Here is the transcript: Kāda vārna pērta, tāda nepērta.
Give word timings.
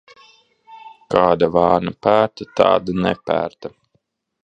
Kāda 1.15 1.51
vārna 1.57 1.95
pērta, 2.07 2.51
tāda 2.63 2.99
nepērta. 3.07 3.77